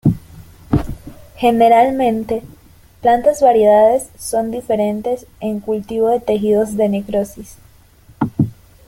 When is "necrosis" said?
6.89-7.57